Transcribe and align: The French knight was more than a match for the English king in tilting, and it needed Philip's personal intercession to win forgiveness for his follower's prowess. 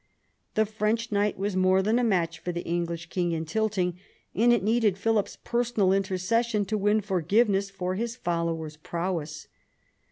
The 0.55 0.65
French 0.65 1.11
knight 1.11 1.37
was 1.37 1.55
more 1.55 1.83
than 1.83 1.99
a 1.99 2.03
match 2.03 2.39
for 2.39 2.51
the 2.51 2.63
English 2.65 3.05
king 3.09 3.33
in 3.33 3.45
tilting, 3.45 3.99
and 4.33 4.51
it 4.51 4.63
needed 4.63 4.97
Philip's 4.97 5.37
personal 5.43 5.93
intercession 5.93 6.65
to 6.65 6.75
win 6.79 7.01
forgiveness 7.01 7.69
for 7.69 7.93
his 7.93 8.15
follower's 8.15 8.77
prowess. 8.77 9.47